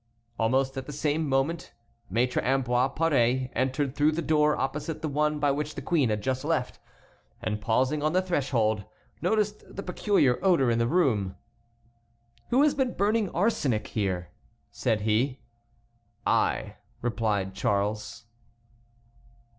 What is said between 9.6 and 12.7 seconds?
the peculiar odor in the room. "Who